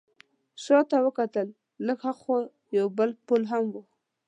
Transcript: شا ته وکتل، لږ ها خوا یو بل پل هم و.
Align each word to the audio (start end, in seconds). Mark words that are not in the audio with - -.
شا 0.63 0.79
ته 0.89 0.97
وکتل، 1.05 1.47
لږ 1.85 1.99
ها 2.05 2.13
خوا 2.19 2.37
یو 2.77 2.87
بل 2.97 3.09
پل 3.27 3.41
هم 3.51 3.65
و. 3.73 3.75